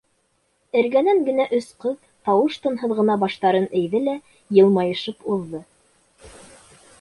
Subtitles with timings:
[0.79, 1.99] Эргәнән генә өс ҡыҙ,
[2.29, 4.17] тауыш-тынһыҙ ғына баштарын эйҙе лә,
[4.59, 5.63] йылмайышып уҙҙы.